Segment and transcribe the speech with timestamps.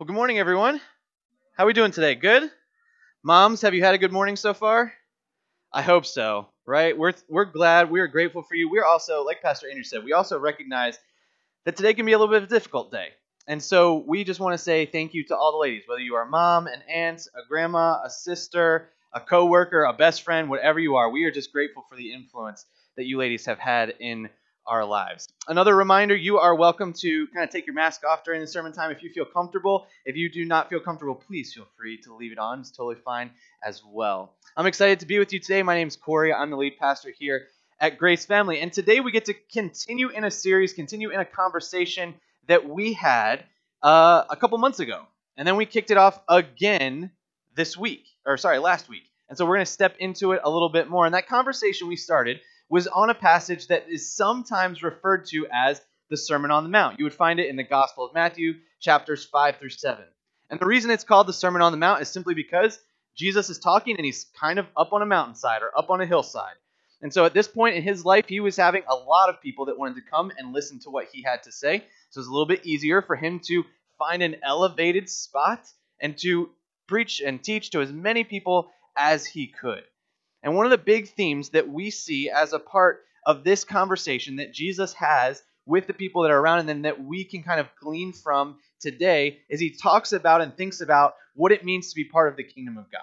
[0.00, 0.80] Well, good morning, everyone.
[1.58, 2.14] How are we doing today?
[2.14, 2.50] Good?
[3.22, 4.94] Moms, have you had a good morning so far?
[5.74, 6.96] I hope so, right?
[6.96, 7.90] We're, we're glad.
[7.90, 8.70] We are grateful for you.
[8.70, 10.98] We're also, like Pastor Andrew said, we also recognize
[11.66, 13.08] that today can be a little bit of a difficult day.
[13.46, 16.14] And so we just want to say thank you to all the ladies, whether you
[16.14, 20.80] are a mom, an aunt, a grandma, a sister, a coworker, a best friend, whatever
[20.80, 21.10] you are.
[21.10, 22.64] We are just grateful for the influence
[22.96, 24.30] that you ladies have had in
[24.70, 25.28] our lives.
[25.48, 28.72] Another reminder you are welcome to kind of take your mask off during the sermon
[28.72, 29.88] time if you feel comfortable.
[30.04, 32.60] If you do not feel comfortable, please feel free to leave it on.
[32.60, 33.32] It's totally fine
[33.64, 34.32] as well.
[34.56, 35.64] I'm excited to be with you today.
[35.64, 36.32] My name is Corey.
[36.32, 37.48] I'm the lead pastor here
[37.80, 38.60] at Grace Family.
[38.60, 42.14] And today we get to continue in a series, continue in a conversation
[42.46, 43.42] that we had
[43.82, 45.02] uh, a couple months ago.
[45.36, 47.10] And then we kicked it off again
[47.56, 49.02] this week, or sorry, last week.
[49.28, 51.06] And so we're going to step into it a little bit more.
[51.06, 52.40] And that conversation we started
[52.70, 56.98] was on a passage that is sometimes referred to as the Sermon on the Mount.
[56.98, 60.02] You would find it in the Gospel of Matthew, chapters 5 through 7.
[60.48, 62.78] And the reason it's called the Sermon on the Mount is simply because
[63.16, 66.06] Jesus is talking and he's kind of up on a mountainside or up on a
[66.06, 66.54] hillside.
[67.02, 69.66] And so at this point in his life, he was having a lot of people
[69.66, 71.84] that wanted to come and listen to what he had to say.
[72.10, 73.64] So it's a little bit easier for him to
[73.98, 75.66] find an elevated spot
[76.00, 76.50] and to
[76.86, 79.84] preach and teach to as many people as he could.
[80.42, 84.36] And one of the big themes that we see as a part of this conversation
[84.36, 87.60] that Jesus has with the people that are around and then that we can kind
[87.60, 91.94] of glean from today is he talks about and thinks about what it means to
[91.94, 93.02] be part of the kingdom of God.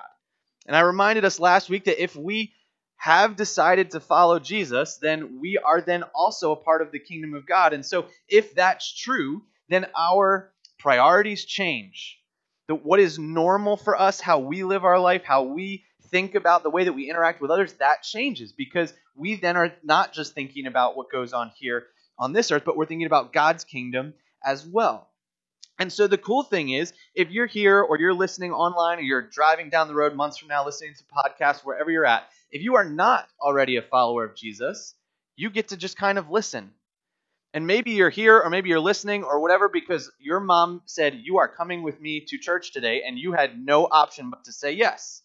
[0.65, 2.53] And I reminded us last week that if we
[2.97, 7.35] have decided to follow Jesus, then we are then also a part of the kingdom
[7.35, 7.73] of God.
[7.73, 12.19] And so if that's true, then our priorities change.
[12.67, 16.63] That what is normal for us, how we live our life, how we think about
[16.63, 20.33] the way that we interact with others, that changes because we then are not just
[20.33, 21.87] thinking about what goes on here
[22.19, 24.13] on this earth, but we're thinking about God's kingdom
[24.43, 25.09] as well.
[25.79, 29.21] And so the cool thing is, if you're here or you're listening online or you're
[29.21, 32.75] driving down the road months from now listening to podcasts, wherever you're at, if you
[32.75, 34.95] are not already a follower of Jesus,
[35.35, 36.71] you get to just kind of listen.
[37.53, 41.37] And maybe you're here or maybe you're listening or whatever because your mom said, You
[41.37, 44.71] are coming with me to church today, and you had no option but to say
[44.73, 45.21] yes.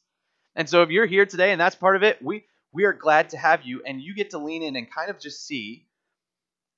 [0.54, 3.30] And so if you're here today and that's part of it, we we are glad
[3.30, 5.86] to have you and you get to lean in and kind of just see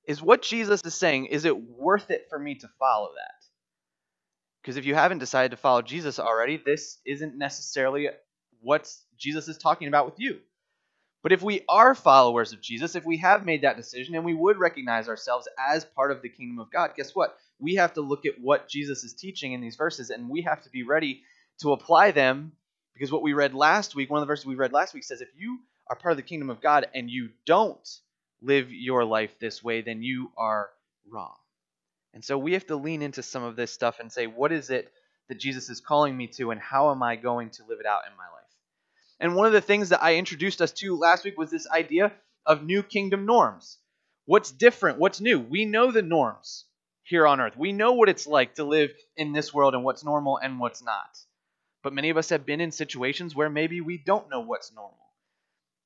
[0.06, 3.46] is what Jesus is saying, is it worth it for me to follow that?
[4.60, 8.08] Because if you haven't decided to follow Jesus already, this isn't necessarily
[8.60, 10.38] what Jesus is talking about with you.
[11.22, 14.34] But if we are followers of Jesus, if we have made that decision and we
[14.34, 17.38] would recognize ourselves as part of the kingdom of God, guess what?
[17.58, 20.62] We have to look at what Jesus is teaching in these verses and we have
[20.64, 21.22] to be ready
[21.60, 22.52] to apply them
[22.94, 25.20] because what we read last week, one of the verses we read last week says,
[25.20, 28.00] if you are part of the kingdom of God and you don't
[28.40, 30.70] live your life this way, then you are
[31.10, 31.34] wrong.
[32.12, 34.70] And so we have to lean into some of this stuff and say, what is
[34.70, 34.92] it
[35.28, 38.02] that Jesus is calling me to, and how am I going to live it out
[38.08, 38.44] in my life?
[39.18, 42.12] And one of the things that I introduced us to last week was this idea
[42.46, 43.78] of new kingdom norms.
[44.26, 44.98] What's different?
[44.98, 45.40] What's new?
[45.40, 46.66] We know the norms
[47.02, 47.56] here on earth.
[47.56, 50.82] We know what it's like to live in this world and what's normal and what's
[50.82, 51.18] not.
[51.84, 54.96] But many of us have been in situations where maybe we don't know what's normal.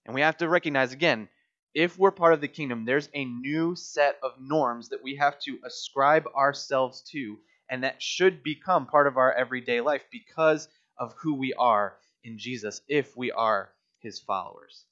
[0.06, 1.28] And we have to recognize again,
[1.75, 5.41] if we're part of the kingdom, there's a new set of norms that we have
[5.41, 7.38] to ascribe ourselves to,
[7.69, 12.38] and that should become part of our everyday life because of who we are in
[12.38, 14.84] Jesus, if we are his followers.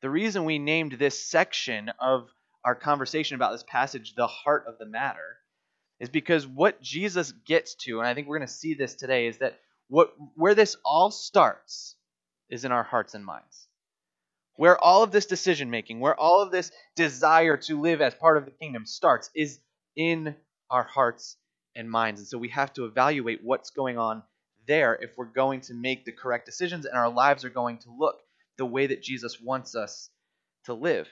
[0.00, 2.30] The reason we named this section of
[2.64, 5.38] our conversation about this passage the heart of the matter
[5.98, 9.26] is because what Jesus gets to, and I think we're going to see this today,
[9.26, 9.58] is that
[9.88, 11.96] what where this all starts
[12.50, 13.68] is in our hearts and minds.
[14.56, 18.38] Where all of this decision making, where all of this desire to live as part
[18.38, 19.60] of the kingdom starts is
[19.96, 20.34] in
[20.70, 21.36] our hearts
[21.74, 22.20] and minds.
[22.20, 24.22] And so we have to evaluate what's going on
[24.66, 27.90] there if we're going to make the correct decisions and our lives are going to
[27.96, 28.20] look
[28.56, 30.10] the way that Jesus wants us
[30.64, 31.06] to live.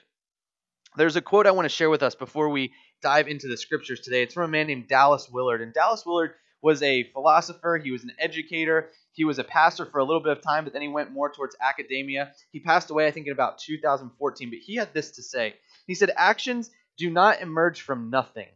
[0.96, 4.00] There's a quote I want to share with us before we dive into the scriptures
[4.00, 4.22] today.
[4.22, 5.60] It's from a man named Dallas Willard.
[5.60, 9.98] And Dallas Willard was a philosopher, he was an educator, he was a pastor for
[9.98, 12.32] a little bit of time, but then he went more towards academia.
[12.52, 15.56] He passed away, I think, in about 2014, but he had this to say.
[15.86, 18.48] He said, Actions do not emerge from nothing,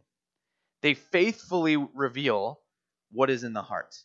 [0.81, 2.59] they faithfully reveal
[3.11, 3.95] what is in the heart.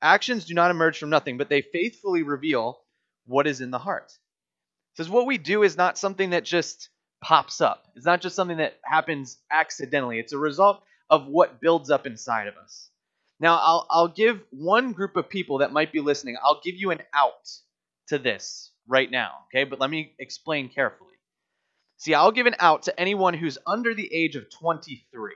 [0.00, 2.80] Actions do not emerge from nothing, but they faithfully reveal
[3.26, 4.10] what is in the heart.
[4.96, 6.88] Says what we do is not something that just
[7.22, 7.84] pops up.
[7.94, 10.18] It's not just something that happens accidentally.
[10.18, 12.88] It's a result of what builds up inside of us.
[13.42, 16.92] Now, I'll, I'll give one group of people that might be listening, I'll give you
[16.92, 17.50] an out
[18.06, 19.64] to this right now, okay?
[19.64, 21.10] But let me explain carefully.
[21.96, 25.32] See, I'll give an out to anyone who's under the age of 23.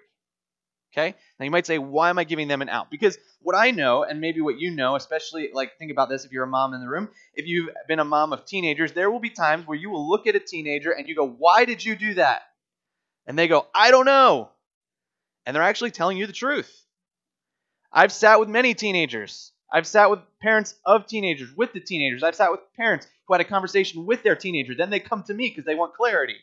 [0.92, 1.16] Okay?
[1.38, 2.92] Now you might say, why am I giving them an out?
[2.92, 6.30] Because what I know, and maybe what you know, especially like think about this if
[6.30, 9.18] you're a mom in the room, if you've been a mom of teenagers, there will
[9.18, 11.96] be times where you will look at a teenager and you go, why did you
[11.96, 12.42] do that?
[13.26, 14.50] And they go, I don't know.
[15.44, 16.85] And they're actually telling you the truth.
[17.96, 19.52] I've sat with many teenagers.
[19.72, 22.22] I've sat with parents of teenagers, with the teenagers.
[22.22, 24.74] I've sat with parents who had a conversation with their teenager.
[24.74, 26.36] Then they come to me because they want clarity.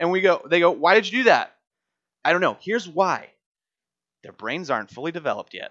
[0.00, 1.54] And we go, they go, why did you do that?
[2.24, 2.56] I don't know.
[2.60, 3.28] Here's why.
[4.24, 5.70] Their brains aren't fully developed yet.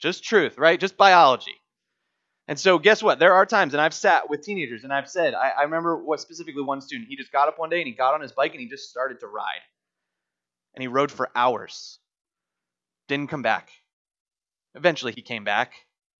[0.00, 0.80] Just truth, right?
[0.80, 1.54] Just biology.
[2.48, 3.20] And so, guess what?
[3.20, 6.20] There are times, and I've sat with teenagers and I've said, I, I remember what
[6.20, 8.50] specifically one student, he just got up one day and he got on his bike
[8.50, 9.62] and he just started to ride.
[10.74, 12.00] And he rode for hours.
[13.06, 13.70] Didn't come back.
[14.74, 15.72] Eventually, he came back,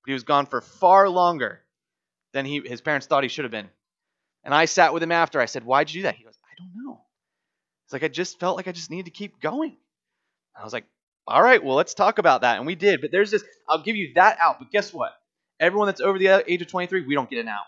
[0.03, 1.61] but he was gone for far longer
[2.33, 3.69] than he, his parents thought he should have been.
[4.45, 5.41] And I sat with him after.
[5.41, 6.17] I said, Why'd you do that?
[6.17, 7.01] He goes, I don't know.
[7.87, 9.77] It's like I just felt like I just needed to keep going.
[10.59, 10.85] I was like,
[11.27, 12.57] all right, well, let's talk about that.
[12.57, 13.01] And we did.
[13.01, 14.59] But there's this, I'll give you that out.
[14.59, 15.13] But guess what?
[15.61, 17.65] Everyone that's over the age of 23, we don't get an out.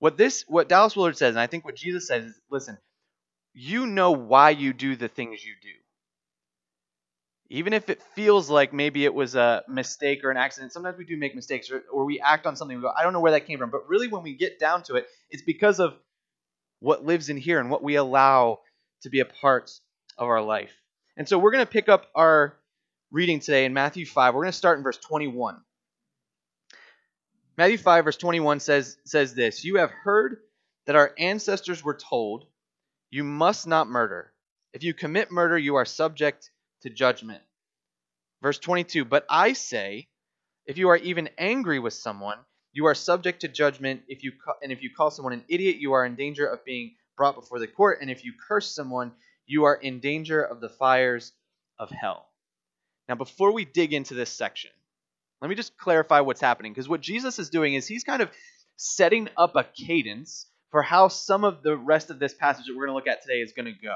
[0.00, 2.78] What this, what Dallas Willard says, and I think what Jesus says is, listen,
[3.52, 5.68] you know why you do the things you do.
[7.50, 11.04] Even if it feels like maybe it was a mistake or an accident, sometimes we
[11.04, 12.76] do make mistakes or, or we act on something.
[12.76, 13.70] We go, I don't know where that came from.
[13.70, 15.94] But really, when we get down to it, it's because of
[16.80, 18.60] what lives in here and what we allow
[19.02, 19.70] to be a part
[20.18, 20.72] of our life.
[21.16, 22.54] And so we're going to pick up our
[23.10, 24.34] reading today in Matthew 5.
[24.34, 25.60] We're going to start in verse 21.
[27.56, 30.38] Matthew 5, verse 21 says, says this You have heard
[30.86, 32.46] that our ancestors were told,
[33.10, 34.32] You must not murder.
[34.72, 36.50] If you commit murder, you are subject
[36.82, 37.42] to judgment.
[38.42, 40.08] Verse 22 But I say,
[40.66, 42.38] if you are even angry with someone,
[42.72, 44.02] you are subject to judgment.
[44.08, 44.32] If you
[44.62, 47.58] and if you call someone an idiot, you are in danger of being brought before
[47.58, 47.98] the court.
[48.00, 49.12] And if you curse someone,
[49.46, 51.32] you are in danger of the fires
[51.78, 52.28] of hell.
[53.08, 54.70] Now, before we dig into this section,
[55.40, 58.30] let me just clarify what's happening because what Jesus is doing is he's kind of
[58.76, 62.86] setting up a cadence for how some of the rest of this passage that we're
[62.86, 63.94] going to look at today is going to go.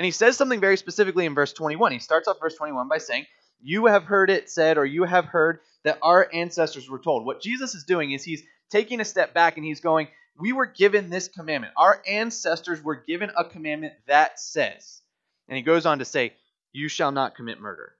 [0.00, 1.92] And he says something very specifically in verse 21.
[1.92, 3.26] He starts off verse 21 by saying,
[3.60, 7.26] You have heard it said, or you have heard that our ancestors were told.
[7.26, 10.08] What Jesus is doing is he's taking a step back and he's going,
[10.38, 11.74] we were given this commandment.
[11.76, 15.02] Our ancestors were given a commandment that says,
[15.48, 16.32] and he goes on to say,
[16.72, 17.92] You shall not commit murder.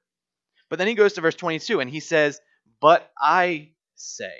[0.70, 2.40] But then he goes to verse 22 and he says,
[2.80, 4.32] But I say.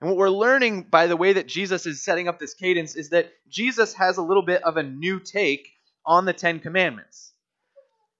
[0.00, 3.10] And what we're learning by the way that Jesus is setting up this cadence is
[3.10, 5.68] that Jesus has a little bit of a new take
[6.08, 7.32] on the Ten Commandments.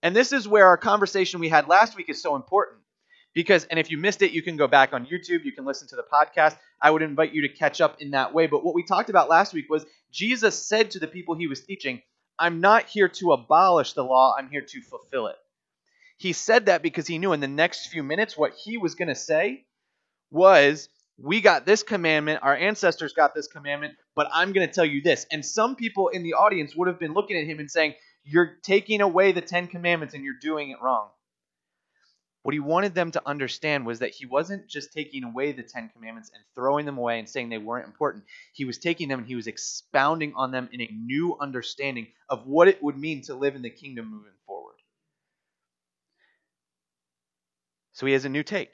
[0.03, 2.79] And this is where our conversation we had last week is so important
[3.35, 5.89] because and if you missed it you can go back on youtube you can listen
[5.89, 6.57] to the podcast.
[6.81, 8.47] I would invite you to catch up in that way.
[8.47, 11.61] But what we talked about last week was jesus said to the people he was
[11.61, 12.01] teaching
[12.39, 15.37] i'm not here to abolish the law i'm here to fulfill it.
[16.19, 19.09] He said that because he knew in the next few minutes what he was going
[19.09, 19.65] to say
[20.31, 20.89] was
[21.21, 25.03] we got this commandment our ancestors got this commandment but i'm going to tell you
[25.03, 27.95] this and some people in the audience would have been looking at him and saying
[28.25, 31.09] you're taking away the 10 commandments and you're doing it wrong
[32.49, 35.91] what he wanted them to understand was that he wasn't just taking away the Ten
[35.91, 38.25] Commandments and throwing them away and saying they weren't important.
[38.55, 42.47] He was taking them and he was expounding on them in a new understanding of
[42.47, 44.77] what it would mean to live in the kingdom moving forward.
[47.93, 48.73] So he has a new take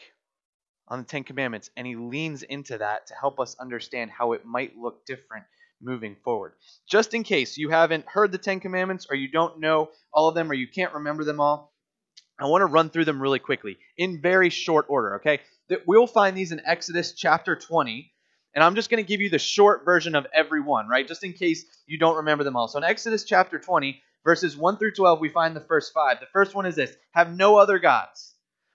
[0.89, 4.45] on the Ten Commandments, and he leans into that to help us understand how it
[4.45, 5.45] might look different
[5.83, 6.53] moving forward.
[6.87, 10.35] Just in case you haven't heard the Ten Commandments, or you don't know all of
[10.35, 11.73] them, or you can't remember them all,
[12.39, 15.41] I want to run through them really quickly in very short order, okay?
[15.87, 18.13] We'll find these in Exodus chapter 20,
[18.55, 21.07] and I'm just going to give you the short version of every one, right?
[21.07, 22.69] Just in case you don't remember them all.
[22.69, 26.21] So in Exodus chapter 20, verses 1 through 12, we find the first five.
[26.21, 28.34] The first one is this have no other gods.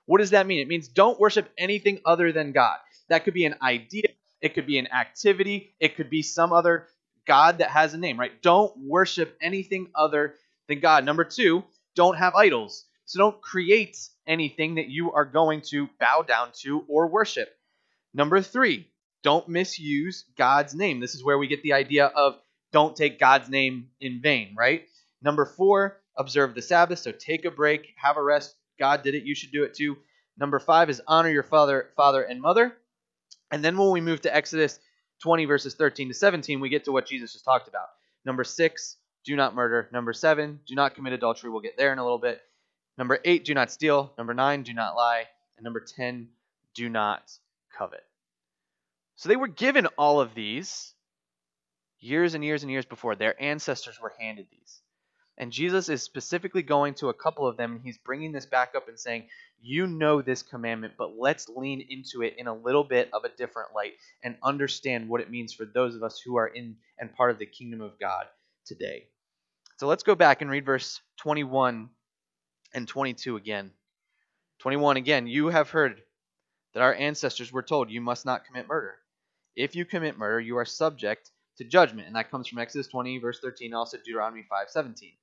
[0.09, 0.57] What does that mean?
[0.57, 2.77] It means don't worship anything other than God.
[3.09, 4.07] That could be an idea,
[4.41, 6.87] it could be an activity, it could be some other
[7.27, 8.41] God that has a name, right?
[8.41, 10.33] Don't worship anything other
[10.67, 11.05] than God.
[11.05, 11.63] Number two,
[11.93, 12.85] don't have idols.
[13.05, 17.49] So don't create anything that you are going to bow down to or worship.
[18.11, 18.87] Number three,
[19.21, 20.99] don't misuse God's name.
[20.99, 22.39] This is where we get the idea of
[22.71, 24.87] don't take God's name in vain, right?
[25.21, 26.97] Number four, observe the Sabbath.
[26.97, 28.55] So take a break, have a rest.
[28.79, 29.97] God did it, you should do it too.
[30.37, 32.75] Number five is honor your father, father and mother.
[33.51, 34.79] And then when we move to Exodus
[35.23, 37.89] 20, verses 13 to 17, we get to what Jesus just talked about.
[38.25, 39.89] Number six, do not murder.
[39.91, 41.49] Number seven, do not commit adultery.
[41.49, 42.41] We'll get there in a little bit.
[42.97, 44.13] Number eight, do not steal.
[44.17, 45.25] Number nine, do not lie.
[45.57, 46.29] And number 10,
[46.73, 47.31] do not
[47.77, 48.03] covet.
[49.15, 50.93] So they were given all of these
[51.99, 53.15] years and years and years before.
[53.15, 54.81] Their ancestors were handed these.
[55.39, 58.73] And Jesus is specifically going to a couple of them, and he's bringing this back
[58.75, 59.29] up and saying,
[59.61, 63.29] You know this commandment, but let's lean into it in a little bit of a
[63.29, 67.15] different light and understand what it means for those of us who are in and
[67.15, 68.25] part of the kingdom of God
[68.65, 69.05] today.
[69.77, 71.89] So let's go back and read verse 21
[72.73, 73.71] and 22 again.
[74.59, 76.01] 21 again, you have heard
[76.73, 78.95] that our ancestors were told, You must not commit murder.
[79.55, 82.07] If you commit murder, you are subject to judgment.
[82.07, 85.13] And that comes from Exodus 20, verse 13, also Deuteronomy 5, 17.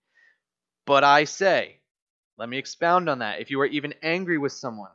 [0.87, 1.77] But I say,
[2.39, 3.41] let me expound on that.
[3.41, 4.91] If you are even angry with someone,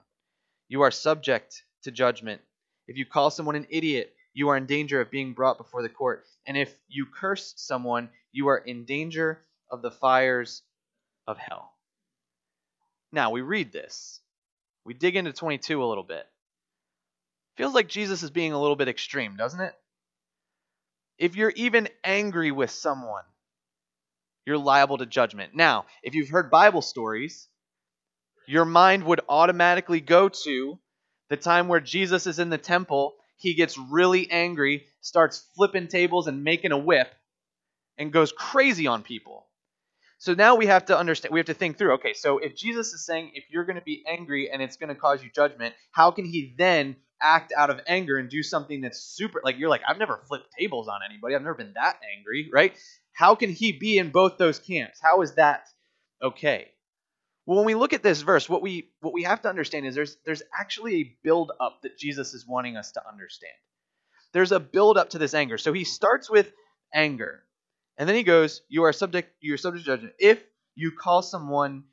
[0.70, 2.42] you are subject to judgment.
[2.88, 5.90] If you call someone an idiot, you are in danger of being brought before the
[5.90, 6.26] court.
[6.46, 10.62] And if you curse someone, you are in danger of the fires
[11.28, 11.74] of hell.
[13.12, 14.22] Now, we read this.
[14.86, 16.26] We dig into 22 a little bit.
[17.58, 19.74] Feels like Jesus is being a little bit extreme, doesn't it?
[21.18, 23.24] If you're even angry with someone,
[24.46, 25.56] you're liable to judgment.
[25.56, 27.48] Now, if you've heard Bible stories,
[28.48, 30.80] your mind would automatically go to
[31.30, 36.28] the time where Jesus is in the temple, he gets really angry, starts flipping tables
[36.28, 37.14] and making a whip,
[37.98, 39.48] and goes crazy on people.
[40.18, 42.94] So now we have to understand, we have to think through okay, so if Jesus
[42.94, 45.74] is saying if you're going to be angry and it's going to cause you judgment,
[45.92, 49.70] how can he then act out of anger and do something that's super, like you're
[49.70, 52.76] like, I've never flipped tables on anybody, I've never been that angry, right?
[53.14, 55.00] How can he be in both those camps?
[55.02, 55.68] How is that
[56.22, 56.72] okay?
[57.46, 59.96] Well, when we look at this verse, what we what we have to understand is
[59.96, 63.54] there's there's actually a build up that Jesus is wanting us to understand.
[64.34, 65.58] There's a build up to this anger.
[65.58, 66.52] So he starts with
[66.94, 67.44] anger.
[67.98, 70.42] And then he goes, "You are subject you're subject to judgment if
[70.76, 71.84] you call someone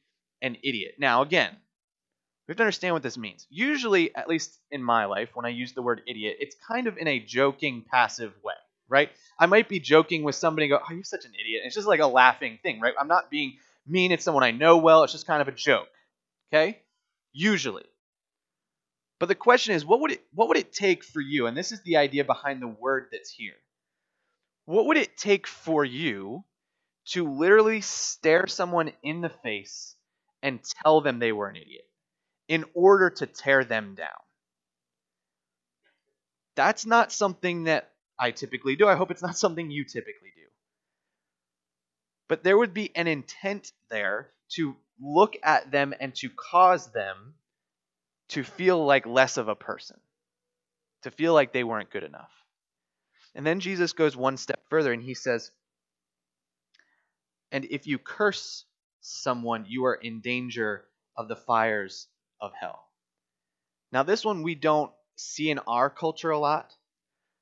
[0.43, 1.57] an idiot." Now, again,
[2.47, 3.47] we have to understand what this means.
[3.51, 6.97] Usually, at least in my life, when I use the word idiot, it's kind of
[6.99, 8.55] in a joking, passive way
[8.88, 9.11] right?
[9.38, 11.61] I might be joking with somebody and go, Oh, you're such an idiot.
[11.62, 12.95] And it's just like a laughing thing, right?
[12.99, 14.12] I'm not being mean.
[14.12, 15.04] It's someone I know well.
[15.04, 15.88] It's just kind of a joke.
[16.52, 16.80] Okay?
[17.33, 17.85] Usually.
[19.18, 21.47] But the question is, what would it what would it take for you?
[21.47, 23.57] And this is the idea behind the word that's here.
[24.64, 26.45] What would it take for you
[27.07, 29.97] to literally stare someone in the face
[30.42, 31.88] and tell them they were an idiot
[32.49, 34.07] in order to tear them down?
[36.54, 38.89] That's not something that I typically do.
[38.89, 40.43] I hope it's not something you typically do.
[42.29, 47.35] But there would be an intent there to look at them and to cause them
[48.29, 49.99] to feel like less of a person,
[51.03, 52.31] to feel like they weren't good enough.
[53.35, 55.51] And then Jesus goes one step further and he says,
[57.53, 58.65] And if you curse
[59.01, 60.85] someone, you are in danger
[61.17, 62.09] of the fires
[62.41, 62.85] of hell.
[63.91, 66.75] Now, this one we don't see in our culture a lot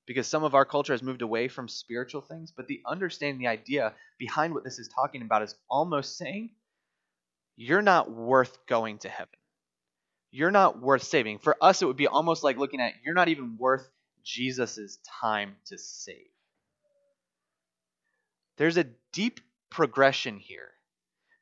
[0.07, 2.53] because some of our culture has moved away from spiritual things.
[2.57, 6.51] But the understanding, the idea behind what this is talking about is almost saying,
[7.57, 9.35] you're not worth going to heaven.
[10.31, 11.39] You're not worth saving.
[11.39, 13.89] For us, it would be almost like looking at you're not even worth
[14.23, 16.27] Jesus' time to save.
[18.59, 20.71] There's a deep progression here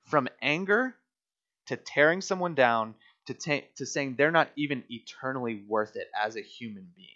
[0.05, 0.95] from anger
[1.67, 2.95] to tearing someone down
[3.27, 7.09] to, ta- to saying they're not even eternally worth it as a human being.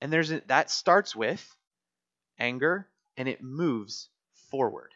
[0.00, 1.44] And there's a, that starts with
[2.38, 4.08] anger and it moves
[4.50, 4.92] forward.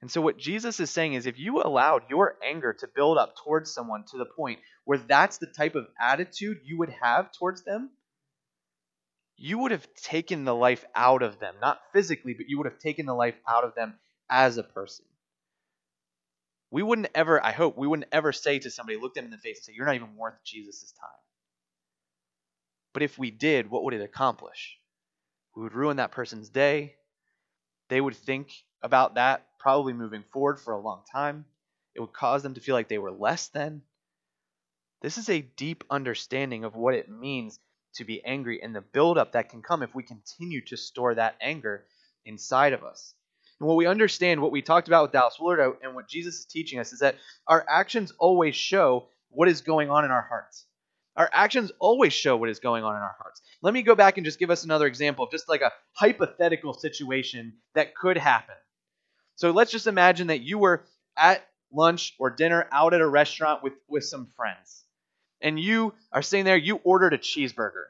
[0.00, 3.36] And so what Jesus is saying is if you allowed your anger to build up
[3.42, 7.64] towards someone to the point where that's the type of attitude you would have towards
[7.64, 7.90] them,
[9.36, 12.78] you would have taken the life out of them, not physically, but you would have
[12.78, 13.94] taken the life out of them
[14.30, 15.06] as a person.
[16.70, 19.38] We wouldn't ever, I hope, we wouldn't ever say to somebody, look them in the
[19.38, 21.10] face and say, You're not even worth Jesus' time.
[22.94, 24.78] But if we did, what would it accomplish?
[25.54, 26.94] We would ruin that person's day.
[27.90, 28.50] They would think
[28.82, 31.44] about that probably moving forward for a long time.
[31.94, 33.82] It would cause them to feel like they were less than.
[35.02, 37.58] This is a deep understanding of what it means
[37.96, 41.36] to be angry and the buildup that can come if we continue to store that
[41.40, 41.84] anger
[42.24, 43.14] inside of us.
[43.60, 46.46] And what we understand, what we talked about with Dallas Willard and what Jesus is
[46.46, 50.66] teaching us is that our actions always show what is going on in our hearts.
[51.16, 53.40] Our actions always show what is going on in our hearts.
[53.62, 56.74] Let me go back and just give us another example of just like a hypothetical
[56.74, 58.56] situation that could happen.
[59.36, 60.84] So let's just imagine that you were
[61.16, 64.82] at lunch or dinner out at a restaurant with, with some friends.
[65.40, 67.84] And you are sitting there, you ordered a cheeseburger,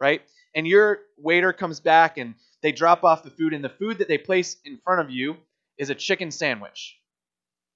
[0.00, 0.22] right?
[0.54, 4.08] And your waiter comes back and they drop off the food, and the food that
[4.08, 5.36] they place in front of you
[5.78, 6.98] is a chicken sandwich.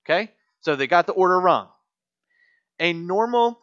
[0.04, 0.32] Okay?
[0.62, 1.68] So they got the order wrong.
[2.80, 3.61] A normal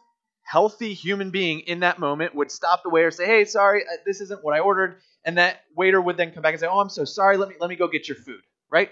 [0.48, 4.20] healthy human being in that moment would stop the waiter, say, "Hey, sorry, uh, this
[4.22, 6.88] isn't what I ordered," and that waiter would then come back and say, "Oh, I'm
[6.88, 7.36] so sorry.
[7.36, 8.40] Let me let me go get your food."
[8.70, 8.90] Right?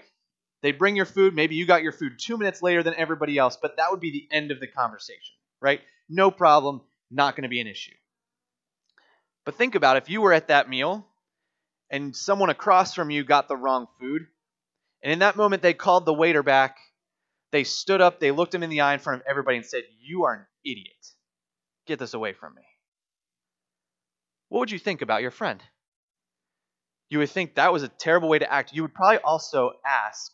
[0.61, 1.35] They'd bring your food.
[1.35, 4.11] Maybe you got your food two minutes later than everybody else, but that would be
[4.11, 5.81] the end of the conversation, right?
[6.09, 6.81] No problem.
[7.09, 7.95] Not going to be an issue.
[9.45, 11.07] But think about if you were at that meal
[11.89, 14.27] and someone across from you got the wrong food,
[15.01, 16.77] and in that moment they called the waiter back,
[17.51, 19.83] they stood up, they looked him in the eye in front of everybody and said,
[20.01, 21.13] You are an idiot.
[21.87, 22.63] Get this away from me.
[24.49, 25.61] What would you think about your friend?
[27.09, 28.73] You would think that was a terrible way to act.
[28.73, 30.31] You would probably also ask,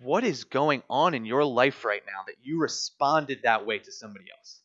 [0.00, 3.92] What is going on in your life right now that you responded that way to
[3.92, 4.60] somebody else?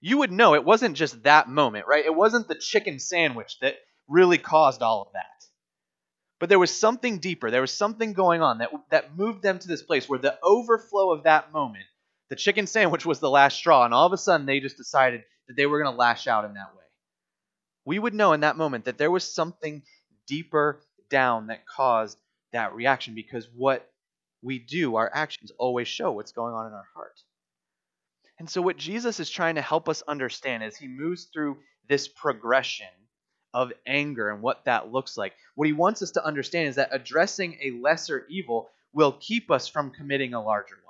[0.00, 2.04] You would know it wasn't just that moment, right?
[2.04, 3.76] It wasn't the chicken sandwich that
[4.08, 5.46] really caused all of that.
[6.38, 7.50] But there was something deeper.
[7.50, 11.12] There was something going on that, that moved them to this place where the overflow
[11.12, 11.86] of that moment,
[12.28, 15.22] the chicken sandwich was the last straw, and all of a sudden they just decided
[15.48, 16.84] that they were going to lash out in that way.
[17.84, 19.82] We would know in that moment that there was something
[20.26, 22.18] deeper down that caused
[22.52, 23.88] that reaction because what
[24.42, 27.20] we do, our actions always show what's going on in our heart.
[28.38, 32.06] And so, what Jesus is trying to help us understand as he moves through this
[32.08, 32.86] progression
[33.54, 36.90] of anger and what that looks like, what he wants us to understand is that
[36.92, 40.85] addressing a lesser evil will keep us from committing a larger one.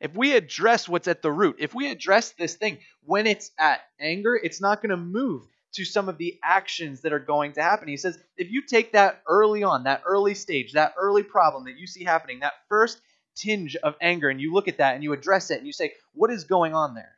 [0.00, 3.80] If we address what's at the root, if we address this thing when it's at
[3.98, 7.62] anger, it's not going to move to some of the actions that are going to
[7.62, 7.88] happen.
[7.88, 11.78] He says, if you take that early on, that early stage, that early problem that
[11.78, 13.00] you see happening, that first
[13.36, 15.92] tinge of anger, and you look at that and you address it and you say,
[16.14, 17.12] what is going on there?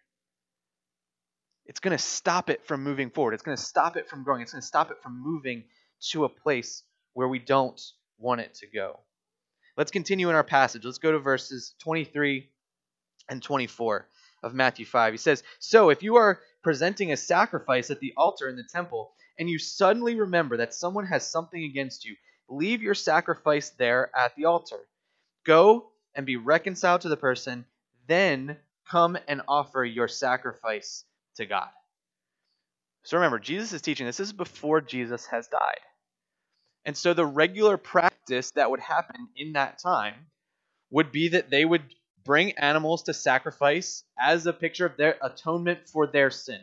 [1.66, 3.34] It's going to stop it from moving forward.
[3.34, 4.42] It's going to stop it from growing.
[4.42, 5.64] It's going to stop it from moving
[6.10, 6.82] to a place
[7.12, 7.80] where we don't
[8.18, 8.98] want it to go.
[9.76, 10.84] Let's continue in our passage.
[10.84, 12.48] Let's go to verses 23
[13.30, 14.06] and 24
[14.42, 15.14] of Matthew 5.
[15.14, 19.12] He says, So if you are presenting a sacrifice at the altar in the temple,
[19.38, 22.16] and you suddenly remember that someone has something against you,
[22.48, 24.80] leave your sacrifice there at the altar.
[25.46, 27.64] Go and be reconciled to the person,
[28.06, 28.58] then
[28.90, 31.04] come and offer your sacrifice
[31.36, 31.68] to God.
[33.04, 34.18] So remember, Jesus is teaching this.
[34.18, 35.80] This is before Jesus has died.
[36.84, 40.14] And so the regular practice that would happen in that time
[40.90, 41.82] would be that they would
[42.24, 46.60] bring animals to sacrifice as a picture of their atonement for their sin.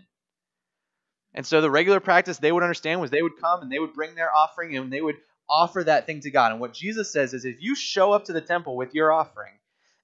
[1.34, 3.94] And so the regular practice they would understand was they would come and they would
[3.94, 5.18] bring their offering and they would
[5.50, 6.52] offer that thing to God.
[6.52, 9.54] And what Jesus says is if you show up to the temple with your offering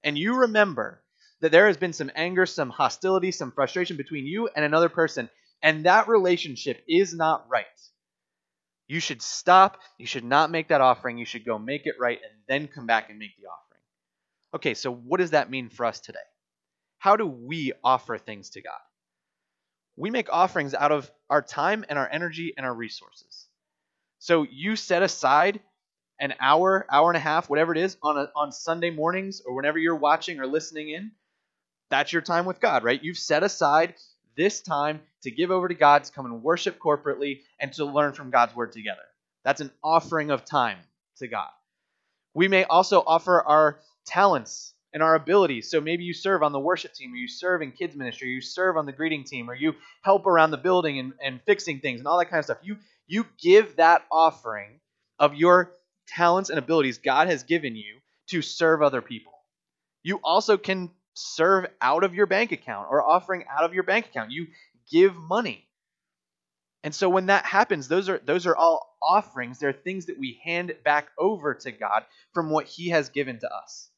[0.02, 1.02] and you remember
[1.40, 5.28] that there has been some anger, some hostility, some frustration between you and another person,
[5.62, 7.66] and that relationship is not right,
[8.86, 9.80] you should stop.
[9.98, 11.18] You should not make that offering.
[11.18, 13.63] You should go make it right and then come back and make the offering.
[14.54, 16.18] Okay, so what does that mean for us today?
[16.98, 18.72] How do we offer things to God?
[19.96, 23.48] We make offerings out of our time and our energy and our resources.
[24.20, 25.60] So you set aside
[26.20, 29.54] an hour, hour and a half, whatever it is, on a, on Sunday mornings or
[29.54, 31.10] whenever you're watching or listening in.
[31.90, 33.02] That's your time with God, right?
[33.02, 33.94] You've set aside
[34.36, 38.12] this time to give over to God, to come and worship corporately, and to learn
[38.12, 39.02] from God's word together.
[39.44, 40.78] That's an offering of time
[41.18, 41.50] to God.
[42.34, 45.70] We may also offer our talents and our abilities.
[45.70, 48.32] So maybe you serve on the worship team, or you serve in kids ministry, or
[48.32, 51.80] you serve on the greeting team, or you help around the building and, and fixing
[51.80, 52.58] things and all that kind of stuff.
[52.62, 54.80] You you give that offering
[55.18, 55.72] of your
[56.06, 59.32] talents and abilities God has given you to serve other people.
[60.02, 64.06] You also can serve out of your bank account or offering out of your bank
[64.06, 64.30] account.
[64.30, 64.46] You
[64.90, 65.66] give money.
[66.82, 69.58] And so when that happens, those are those are all offerings.
[69.58, 73.52] They're things that we hand back over to God from what he has given to
[73.52, 73.90] us.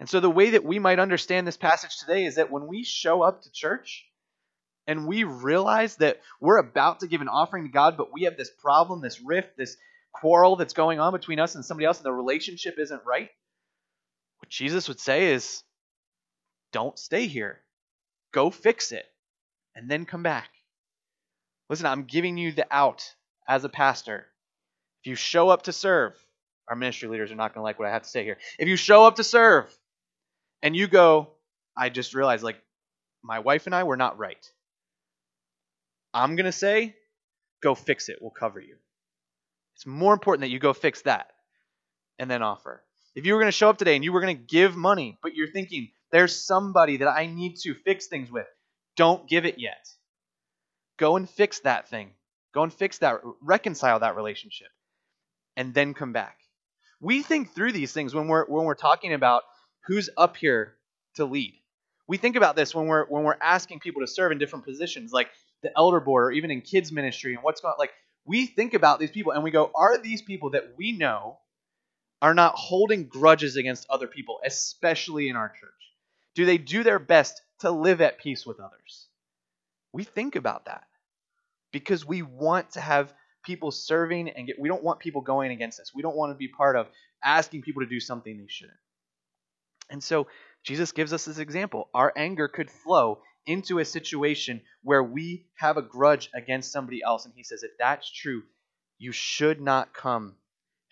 [0.00, 2.84] And so, the way that we might understand this passage today is that when we
[2.84, 4.06] show up to church
[4.86, 8.38] and we realize that we're about to give an offering to God, but we have
[8.38, 9.76] this problem, this rift, this
[10.12, 13.28] quarrel that's going on between us and somebody else, and the relationship isn't right,
[14.38, 15.62] what Jesus would say is
[16.72, 17.60] don't stay here.
[18.32, 19.04] Go fix it
[19.74, 20.48] and then come back.
[21.68, 23.14] Listen, I'm giving you the out
[23.46, 24.26] as a pastor.
[25.02, 26.14] If you show up to serve,
[26.68, 28.38] our ministry leaders are not going to like what I have to say here.
[28.58, 29.76] If you show up to serve,
[30.62, 31.30] and you go,
[31.76, 32.60] I just realized, like,
[33.22, 34.50] my wife and I were not right.
[36.12, 36.94] I'm going to say,
[37.62, 38.18] go fix it.
[38.20, 38.76] We'll cover you.
[39.76, 41.28] It's more important that you go fix that
[42.18, 42.82] and then offer.
[43.14, 45.18] If you were going to show up today and you were going to give money,
[45.22, 48.46] but you're thinking, there's somebody that I need to fix things with,
[48.96, 49.88] don't give it yet.
[50.98, 52.10] Go and fix that thing.
[52.52, 54.68] Go and fix that, reconcile that relationship,
[55.56, 56.36] and then come back.
[57.00, 59.42] We think through these things when we're when we're talking about
[59.86, 60.74] who's up here
[61.14, 61.54] to lead.
[62.06, 65.12] We think about this when we're when we're asking people to serve in different positions,
[65.12, 65.28] like
[65.62, 67.92] the elder board or even in kids ministry and what's going like
[68.24, 71.38] we think about these people and we go, are these people that we know
[72.22, 75.70] are not holding grudges against other people, especially in our church?
[76.34, 79.06] Do they do their best to live at peace with others?
[79.92, 80.84] We think about that
[81.72, 83.12] because we want to have
[83.42, 85.92] people serving and get we don't want people going against us.
[85.94, 86.88] We don't want to be part of
[87.24, 88.76] asking people to do something they shouldn't.
[89.90, 90.28] And so
[90.62, 91.88] Jesus gives us this example.
[91.92, 97.24] Our anger could flow into a situation where we have a grudge against somebody else.
[97.24, 98.42] And he says, if that's true,
[98.98, 100.36] you should not come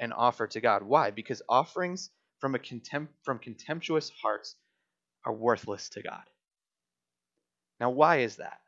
[0.01, 0.83] and offer to God.
[0.83, 1.11] Why?
[1.11, 4.55] Because offerings from a contempt from contemptuous hearts
[5.25, 6.23] are worthless to God.
[7.81, 8.61] Now, why is that?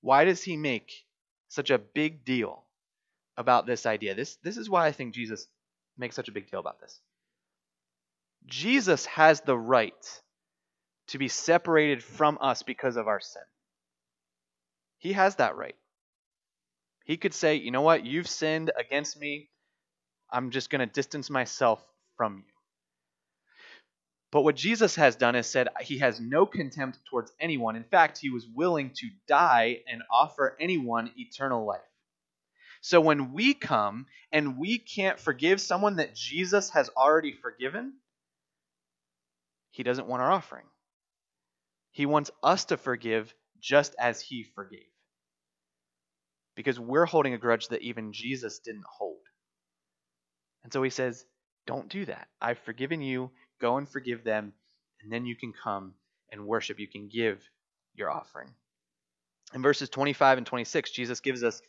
[0.00, 0.92] Why does he make
[1.48, 2.64] such a big deal
[3.36, 4.14] about this idea?
[4.14, 5.46] This, this is why I think Jesus
[5.96, 7.00] makes such a big deal about this.
[8.46, 10.20] Jesus has the right
[11.08, 13.42] to be separated from us because of our sin.
[14.98, 15.76] He has that right.
[17.04, 19.50] He could say, you know what, you've sinned against me.
[20.30, 21.84] I'm just going to distance myself
[22.16, 22.52] from you.
[24.32, 27.76] But what Jesus has done is said he has no contempt towards anyone.
[27.76, 31.80] In fact, he was willing to die and offer anyone eternal life.
[32.80, 37.92] So when we come and we can't forgive someone that Jesus has already forgiven,
[39.74, 40.66] he doesn't want our offering.
[41.90, 44.86] He wants us to forgive just as he forgave.
[46.54, 49.18] Because we're holding a grudge that even Jesus didn't hold.
[50.62, 51.24] And so he says,
[51.66, 52.28] Don't do that.
[52.40, 53.32] I've forgiven you.
[53.60, 54.52] Go and forgive them.
[55.02, 55.94] And then you can come
[56.30, 56.78] and worship.
[56.78, 57.42] You can give
[57.96, 58.50] your offering.
[59.54, 61.60] In verses 25 and 26, Jesus gives us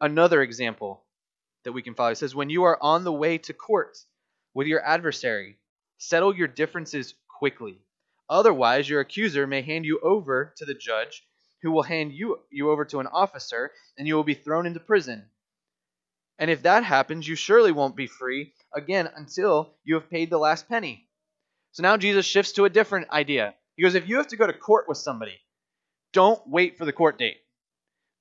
[0.00, 1.04] another example
[1.62, 2.08] that we can follow.
[2.08, 3.96] He says, When you are on the way to court
[4.54, 5.58] with your adversary,
[5.98, 7.78] settle your differences quickly
[8.28, 11.26] Otherwise, your accuser may hand you over to the judge,
[11.62, 14.80] who will hand you, you over to an officer, and you will be thrown into
[14.80, 15.28] prison.
[16.38, 20.38] And if that happens, you surely won't be free again until you have paid the
[20.38, 21.06] last penny.
[21.72, 23.54] So now Jesus shifts to a different idea.
[23.76, 25.38] He goes, If you have to go to court with somebody,
[26.12, 27.38] don't wait for the court date.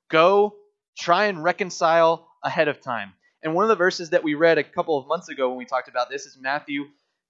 [0.09, 0.55] Go
[0.97, 3.13] try and reconcile ahead of time.
[3.41, 5.65] And one of the verses that we read a couple of months ago when we
[5.65, 6.85] talked about this is Matthew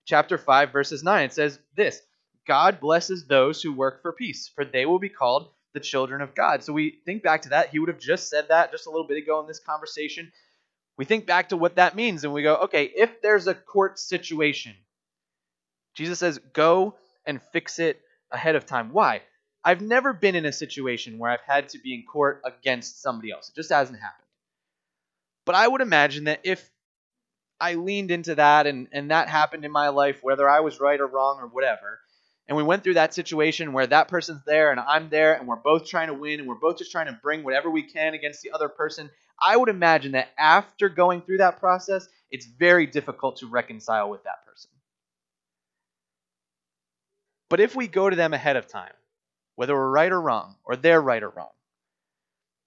[0.05, 1.25] chapter 5 verses 9.
[1.25, 2.01] It says this,
[2.47, 6.35] God blesses those who work for peace, for they will be called the children of
[6.35, 6.63] God.
[6.63, 7.69] So we think back to that.
[7.69, 10.31] He would have just said that just a little bit ago in this conversation.
[10.97, 13.97] We think back to what that means and we go, okay, if there's a court
[13.97, 14.73] situation,
[15.95, 18.91] Jesus says, go and fix it ahead of time.
[18.91, 19.21] Why?
[19.63, 23.31] I've never been in a situation where I've had to be in court against somebody
[23.31, 23.49] else.
[23.49, 24.27] It just hasn't happened.
[25.45, 26.69] But I would imagine that if
[27.63, 30.99] I leaned into that and, and that happened in my life, whether I was right
[30.99, 32.01] or wrong or whatever,
[32.45, 35.55] and we went through that situation where that person's there and I'm there and we're
[35.55, 38.41] both trying to win and we're both just trying to bring whatever we can against
[38.41, 39.09] the other person,
[39.41, 44.25] I would imagine that after going through that process, it's very difficult to reconcile with
[44.25, 44.69] that person.
[47.49, 48.91] But if we go to them ahead of time,
[49.55, 51.51] whether we're right or wrong, or they're right or wrong,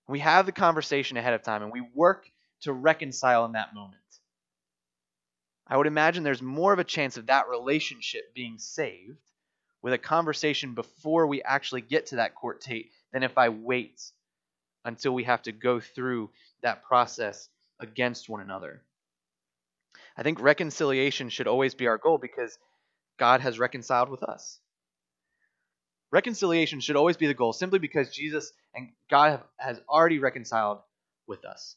[0.09, 2.31] we have the conversation ahead of time and we work
[2.63, 4.01] to reconcile in that moment.
[5.67, 9.19] I would imagine there's more of a chance of that relationship being saved
[9.83, 14.01] with a conversation before we actually get to that court date than if I wait
[14.85, 16.31] until we have to go through
[16.63, 17.49] that process
[17.81, 18.83] against one another.
[20.17, 22.59] I think reconciliation should always be our goal because
[23.19, 24.61] God has reconciled with us.
[26.13, 30.79] Reconciliation should always be the goal simply because Jesus and God have, has already reconciled
[31.27, 31.77] with us.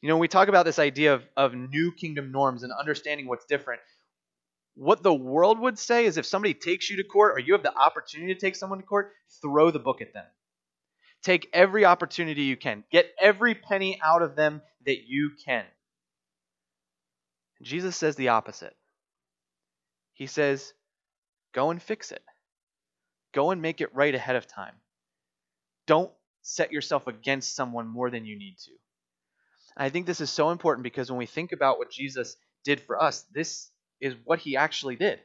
[0.00, 3.26] You know, when we talk about this idea of, of new kingdom norms and understanding
[3.26, 3.80] what's different,
[4.74, 7.62] what the world would say is if somebody takes you to court or you have
[7.62, 10.24] the opportunity to take someone to court, throw the book at them.
[11.22, 12.84] Take every opportunity you can.
[12.92, 15.64] Get every penny out of them that you can.
[17.62, 18.76] Jesus says the opposite.
[20.12, 20.72] He says,
[21.54, 22.22] go and fix it.
[23.32, 24.74] Go and make it right ahead of time.
[25.86, 28.72] Don't set yourself against someone more than you need to.
[29.76, 33.00] I think this is so important because when we think about what Jesus did for
[33.00, 35.20] us, this is what he actually did.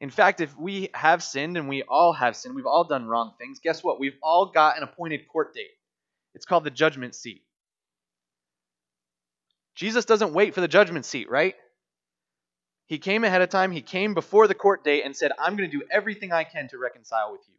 [0.00, 3.34] In fact, if we have sinned, and we all have sinned, we've all done wrong
[3.38, 4.00] things, guess what?
[4.00, 5.70] We've all got an appointed court date.
[6.34, 7.42] It's called the judgment seat.
[9.74, 11.54] Jesus doesn't wait for the judgment seat, right?
[12.86, 13.70] He came ahead of time.
[13.70, 16.68] He came before the court date and said, I'm going to do everything I can
[16.68, 17.54] to reconcile with you.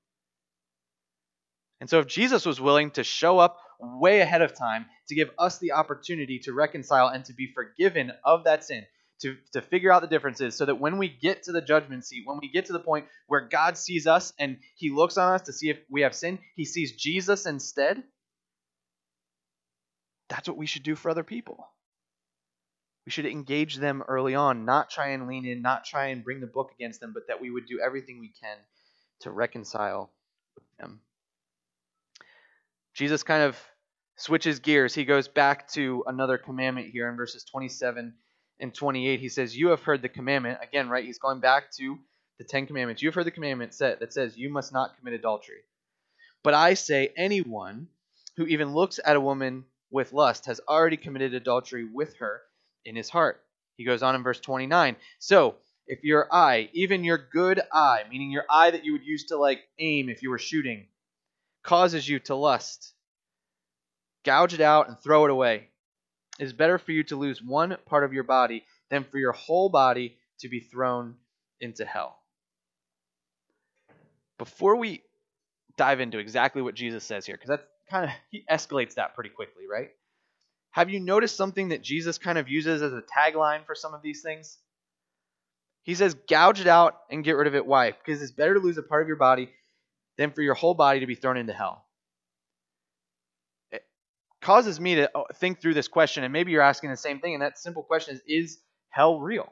[1.84, 5.30] And so, if Jesus was willing to show up way ahead of time to give
[5.38, 8.86] us the opportunity to reconcile and to be forgiven of that sin,
[9.20, 12.22] to, to figure out the differences so that when we get to the judgment seat,
[12.24, 15.42] when we get to the point where God sees us and he looks on us
[15.42, 18.02] to see if we have sin, he sees Jesus instead.
[20.30, 21.68] That's what we should do for other people.
[23.06, 26.40] We should engage them early on, not try and lean in, not try and bring
[26.40, 28.56] the book against them, but that we would do everything we can
[29.20, 30.14] to reconcile
[30.56, 31.02] with them.
[32.94, 33.58] Jesus kind of
[34.18, 34.94] switches gears.
[34.94, 38.14] He goes back to another commandment here in verses 27
[38.60, 39.20] and 28.
[39.20, 40.60] He says, You have heard the commandment.
[40.62, 41.06] Again, right?
[41.06, 41.98] He's going back to
[42.38, 43.02] the Ten Commandments.
[43.02, 45.62] You have heard the commandment set that says, You must not commit adultery.
[46.44, 47.88] But I say, anyone
[48.38, 52.42] who even looks at a woman with lust has already committed adultery with her
[52.86, 53.42] in his heart.
[53.78, 54.96] He goes on in verse 29.
[55.20, 55.56] So,
[55.88, 59.38] if your eye, even your good eye, meaning your eye that you would use to
[59.38, 60.88] like aim if you were shooting,
[61.64, 62.94] causes you to lust,
[64.26, 65.70] gouge it out and throw it away.
[66.40, 69.32] It is better for you to lose one part of your body than for your
[69.32, 71.16] whole body to be thrown
[71.62, 72.20] into hell.
[74.38, 75.04] Before we
[75.78, 79.30] dive into exactly what Jesus says here, because that's kind of, he escalates that pretty
[79.30, 79.90] quickly, right?
[80.72, 84.02] Have you noticed something that Jesus kind of uses as a tagline for some of
[84.02, 84.58] these things?
[85.84, 87.66] He says, gouge it out and get rid of it.
[87.66, 87.92] Why?
[87.92, 89.50] Because it's better to lose a part of your body
[90.18, 91.86] than for your whole body to be thrown into hell.
[93.72, 93.84] It
[94.42, 97.34] causes me to uh, think through this question, and maybe you're asking the same thing,
[97.34, 98.58] and that simple question is Is
[98.90, 99.52] hell real?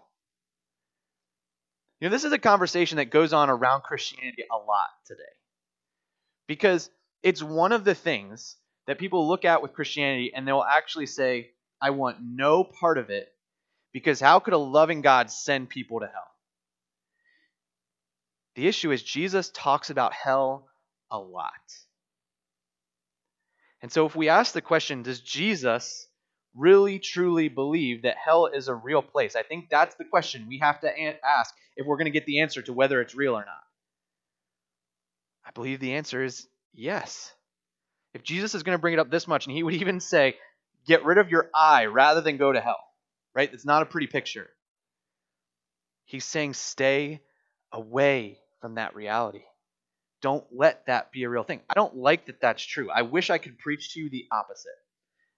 [2.00, 5.21] You know, this is a conversation that goes on around Christianity a lot today.
[6.47, 6.89] Because
[7.21, 11.52] it's one of the things that people look at with Christianity and they'll actually say,
[11.80, 13.32] I want no part of it
[13.93, 16.31] because how could a loving God send people to hell?
[18.55, 20.67] The issue is Jesus talks about hell
[21.09, 21.51] a lot.
[23.81, 26.07] And so if we ask the question, does Jesus
[26.55, 29.35] really truly believe that hell is a real place?
[29.35, 30.89] I think that's the question we have to
[31.25, 33.63] ask if we're going to get the answer to whether it's real or not.
[35.45, 37.33] I believe the answer is yes.
[38.13, 40.35] If Jesus is going to bring it up this much, and he would even say,
[40.85, 42.83] get rid of your eye rather than go to hell,
[43.33, 43.49] right?
[43.51, 44.49] It's not a pretty picture.
[46.05, 47.21] He's saying, stay
[47.71, 49.43] away from that reality.
[50.21, 51.62] Don't let that be a real thing.
[51.69, 52.91] I don't like that that's true.
[52.91, 54.69] I wish I could preach to you the opposite.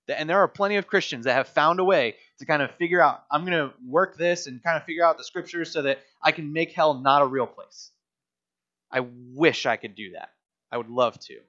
[0.10, 3.02] And there are plenty of Christians that have found a way to kind of figure
[3.02, 6.00] out, I'm going to work this and kind of figure out the scriptures so that
[6.22, 7.92] I can make hell not a real place.
[8.92, 9.00] I
[9.34, 10.30] wish I could do that.
[10.70, 11.40] I would love to.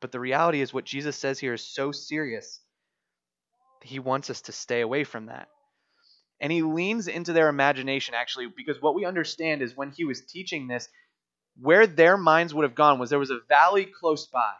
[0.00, 2.60] But the reality is, what Jesus says here is so serious,
[3.82, 5.48] he wants us to stay away from that.
[6.42, 10.20] And he leans into their imagination, actually, because what we understand is when he was
[10.20, 10.88] teaching this,
[11.60, 14.52] where their minds would have gone was there was a valley close by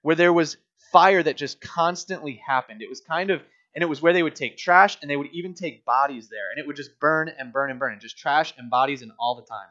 [0.00, 0.56] where there was
[0.92, 2.80] fire that just constantly happened.
[2.80, 3.42] It was kind of,
[3.74, 6.50] and it was where they would take trash and they would even take bodies there,
[6.50, 9.12] and it would just burn and burn and burn, and just trash and bodies and
[9.18, 9.68] all the time.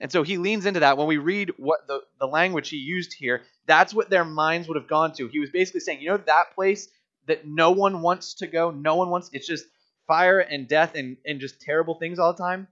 [0.00, 0.96] And so he leans into that.
[0.96, 4.76] When we read what the, the language he used here, that's what their minds would
[4.76, 5.28] have gone to.
[5.28, 6.88] He was basically saying, you know, that place
[7.26, 9.66] that no one wants to go, no one wants, it's just
[10.12, 12.68] fire and death and, and just terrible things all the time.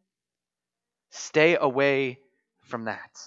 [1.09, 2.19] Stay away
[2.65, 3.19] from that.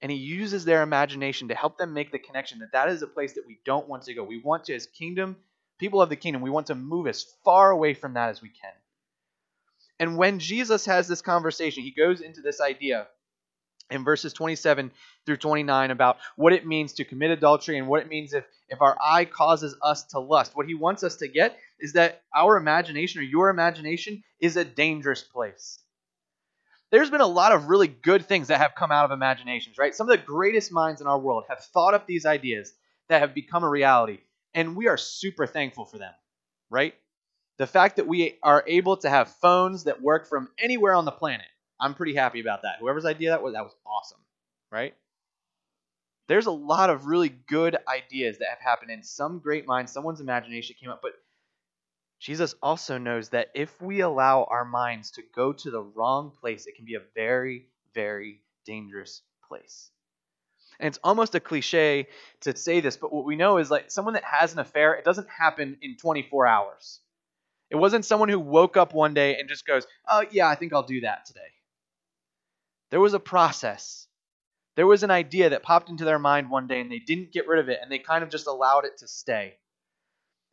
[0.00, 3.06] And he uses their imagination to help them make the connection that that is a
[3.06, 4.24] place that we don't want to go.
[4.24, 5.36] We want to, as kingdom,
[5.78, 8.48] people of the kingdom, we want to move as far away from that as we
[8.48, 8.72] can.
[10.00, 13.08] And when Jesus has this conversation, he goes into this idea
[13.90, 14.90] in verses 27
[15.24, 18.80] through 29 about what it means to commit adultery and what it means if, if
[18.80, 20.52] our eye causes us to lust.
[20.54, 24.64] What he wants us to get is that our imagination or your imagination is a
[24.64, 25.78] dangerous place.
[26.90, 29.94] There's been a lot of really good things that have come out of imaginations, right?
[29.94, 32.72] Some of the greatest minds in our world have thought up these ideas
[33.08, 34.20] that have become a reality,
[34.54, 36.12] and we are super thankful for them,
[36.70, 36.94] right?
[37.58, 41.12] the fact that we are able to have phones that work from anywhere on the
[41.12, 41.46] planet,
[41.80, 42.76] I'm pretty happy about that.
[42.80, 44.20] Whoever's idea that was, that was awesome,
[44.70, 44.94] right?
[46.26, 49.92] There's a lot of really good ideas that have happened in some great minds.
[49.92, 51.12] Someone's imagination came up, but
[52.20, 56.66] Jesus also knows that if we allow our minds to go to the wrong place,
[56.66, 59.90] it can be a very, very dangerous place.
[60.80, 62.08] And it's almost a cliche
[62.42, 65.04] to say this, but what we know is like someone that has an affair, it
[65.04, 67.00] doesn't happen in 24 hours.
[67.70, 70.72] It wasn't someone who woke up one day and just goes, oh, yeah, I think
[70.72, 71.40] I'll do that today.
[72.90, 74.06] There was a process.
[74.76, 77.48] There was an idea that popped into their mind one day and they didn't get
[77.48, 79.56] rid of it and they kind of just allowed it to stay.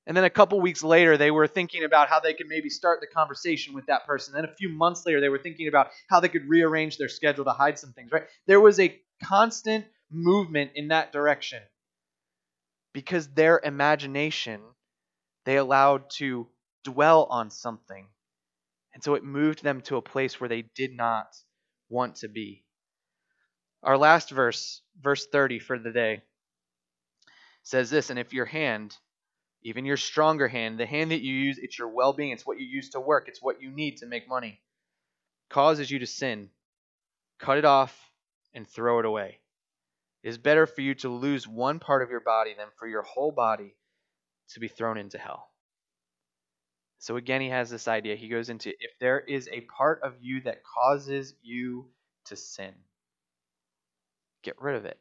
[0.07, 3.01] And then a couple weeks later, they were thinking about how they could maybe start
[3.01, 4.33] the conversation with that person.
[4.33, 7.45] Then a few months later, they were thinking about how they could rearrange their schedule
[7.45, 8.27] to hide some things, right?
[8.45, 11.61] There was a constant movement in that direction
[12.93, 14.61] because their imagination
[15.45, 16.47] they allowed to
[16.83, 18.07] dwell on something.
[18.93, 21.27] And so it moved them to a place where they did not
[21.89, 22.63] want to be.
[23.83, 26.21] Our last verse, verse 30 for the day,
[27.63, 28.95] says this And if your hand,
[29.63, 32.59] even your stronger hand, the hand that you use, it's your well being, it's what
[32.59, 34.61] you use to work, it's what you need to make money,
[35.49, 36.49] causes you to sin,
[37.39, 38.11] cut it off
[38.53, 39.39] and throw it away.
[40.23, 43.03] It is better for you to lose one part of your body than for your
[43.03, 43.75] whole body
[44.49, 45.49] to be thrown into hell.
[47.05, 48.15] So again, he has this idea.
[48.15, 51.85] He goes into if there is a part of you that causes you
[52.25, 52.73] to sin,
[54.41, 54.97] get rid of it.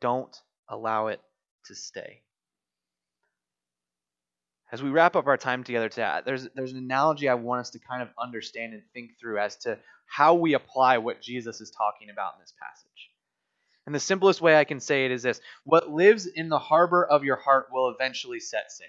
[0.00, 0.36] Don't
[0.68, 1.20] allow it
[1.66, 2.22] to stay.
[4.72, 7.70] As we wrap up our time together today, there's, there's an analogy I want us
[7.70, 11.70] to kind of understand and think through as to how we apply what Jesus is
[11.70, 13.10] talking about in this passage.
[13.86, 17.06] And the simplest way I can say it is this What lives in the harbor
[17.06, 18.88] of your heart will eventually set sail.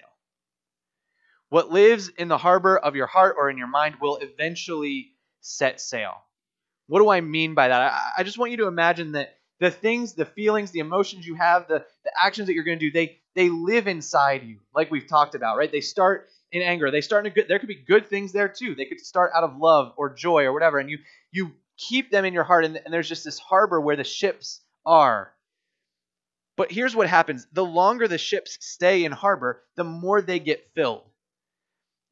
[1.52, 5.12] What lives in the harbor of your heart or in your mind will eventually
[5.42, 6.14] set sail.
[6.86, 7.92] What do I mean by that?
[8.16, 11.68] I, just want you to imagine that the things, the feelings, the emotions you have,
[11.68, 15.06] the, the actions that you're going to do, they, they live inside you, like we've
[15.06, 15.70] talked about, right?
[15.70, 16.90] They start in anger.
[16.90, 18.74] They start in a good, there could be good things there too.
[18.74, 20.78] They could start out of love or joy or whatever.
[20.78, 21.00] And you,
[21.32, 24.62] you keep them in your heart, and, and there's just this harbor where the ships
[24.86, 25.34] are.
[26.56, 30.70] But here's what happens the longer the ships stay in harbor, the more they get
[30.74, 31.11] filled.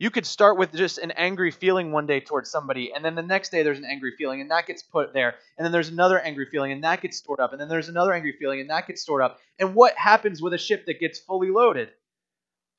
[0.01, 3.23] You could start with just an angry feeling one day towards somebody, and then the
[3.23, 5.35] next day there's an angry feeling, and that gets put there.
[5.59, 7.53] And then there's another angry feeling, and that gets stored up.
[7.53, 9.41] And then there's another angry feeling, and that gets stored up.
[9.59, 11.91] And what happens with a ship that gets fully loaded?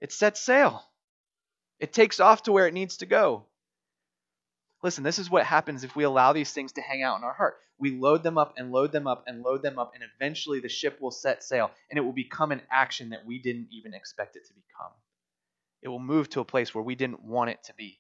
[0.02, 0.84] It sets sail,
[1.80, 3.46] it takes off to where it needs to go.
[4.82, 7.34] Listen, this is what happens if we allow these things to hang out in our
[7.34, 7.58] heart.
[7.78, 10.70] We load them up and load them up and load them up, and eventually the
[10.70, 14.38] ship will set sail, and it will become an action that we didn't even expect
[14.38, 14.92] it to become
[15.82, 18.00] it will move to a place where we didn't want it to be.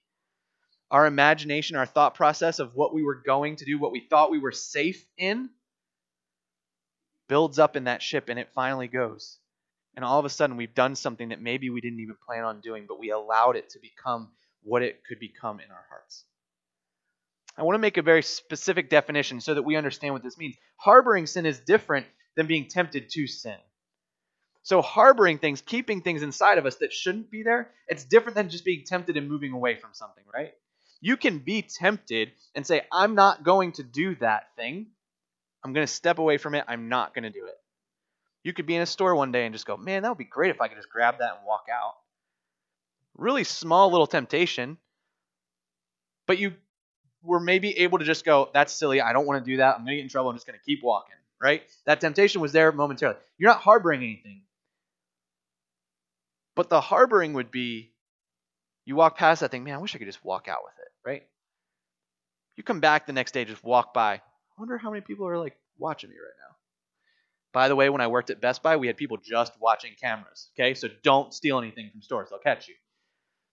[0.89, 4.31] Our imagination, our thought process of what we were going to do, what we thought
[4.31, 5.49] we were safe in,
[7.29, 9.37] builds up in that ship and it finally goes.
[9.95, 12.61] And all of a sudden, we've done something that maybe we didn't even plan on
[12.61, 14.29] doing, but we allowed it to become
[14.63, 16.25] what it could become in our hearts.
[17.57, 20.55] I want to make a very specific definition so that we understand what this means.
[20.77, 23.57] Harboring sin is different than being tempted to sin.
[24.63, 28.49] So, harboring things, keeping things inside of us that shouldn't be there, it's different than
[28.49, 30.53] just being tempted and moving away from something, right?
[31.01, 34.87] You can be tempted and say, I'm not going to do that thing.
[35.63, 36.63] I'm going to step away from it.
[36.67, 37.57] I'm not going to do it.
[38.43, 40.23] You could be in a store one day and just go, man, that would be
[40.23, 41.95] great if I could just grab that and walk out.
[43.15, 44.77] Really small little temptation,
[46.27, 46.53] but you
[47.23, 49.01] were maybe able to just go, that's silly.
[49.01, 49.75] I don't want to do that.
[49.75, 50.29] I'm going to get in trouble.
[50.29, 51.63] I'm just going to keep walking, right?
[51.85, 53.19] That temptation was there momentarily.
[53.37, 54.41] You're not harboring anything.
[56.55, 57.91] But the harboring would be
[58.85, 60.91] you walk past that thing, man, I wish I could just walk out with it,
[61.05, 61.23] right?
[62.55, 64.15] You come back the next day, just walk by.
[64.15, 64.21] I
[64.57, 66.55] wonder how many people are like watching me right now.
[67.53, 70.49] By the way, when I worked at Best Buy, we had people just watching cameras.
[70.55, 72.75] Okay, so don't steal anything from stores; they'll catch you.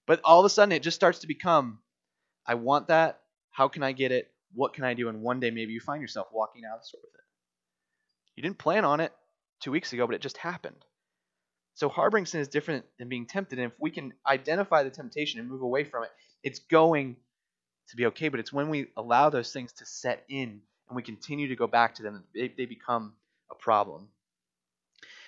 [0.07, 1.81] But all of a sudden, it just starts to become,
[2.47, 3.21] I want that.
[3.51, 4.31] How can I get it?
[4.55, 5.09] What can I do?
[5.09, 7.21] And one day, maybe you find yourself walking out of the store with it.
[8.37, 9.13] You didn't plan on it
[9.61, 10.85] two weeks ago, but it just happened.
[11.79, 13.61] So harboring sin is different than being tempted.
[13.61, 16.11] And if we can identify the temptation and move away from it,
[16.43, 17.15] it's going
[17.91, 18.31] to be okay.
[18.31, 21.69] But it's when we allow those things to set in and we continue to go
[21.69, 23.13] back to them, they, they become
[23.49, 24.09] a problem.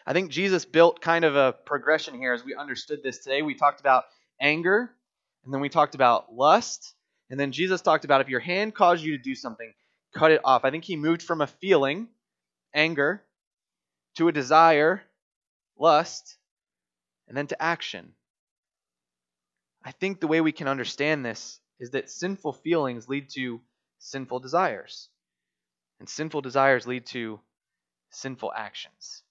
[0.05, 3.43] I think Jesus built kind of a progression here as we understood this today.
[3.43, 4.07] We talked about
[4.41, 4.91] anger,
[5.45, 6.97] and then we talked about lust,
[7.31, 9.73] and then Jesus talked about if your hand caused you to do something,
[10.17, 10.65] cut it off.
[10.65, 12.09] I think he moved from a feeling,
[12.75, 13.23] anger,
[14.17, 15.03] to a desire,
[15.79, 16.39] lust,
[17.31, 18.13] and then to action.
[19.85, 23.61] I think the way we can understand this is that sinful feelings lead to
[24.01, 25.09] sinful desires,
[26.01, 27.41] and sinful desires lead to
[28.11, 29.23] sinful actions.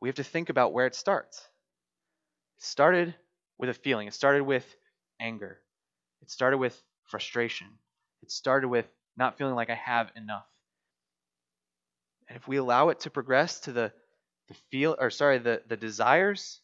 [0.00, 1.38] We have to think about where it starts.
[2.58, 3.14] It started
[3.58, 4.66] with a feeling, it started with
[5.20, 5.60] anger,
[6.20, 7.68] it started with frustration,
[8.24, 10.48] it started with not feeling like I have enough.
[12.28, 13.92] And if we allow it to progress to the
[14.50, 16.60] the feel or sorry, the, the desires,